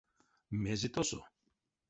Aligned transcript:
Мезе 0.61 0.89
тосо? 0.95 1.19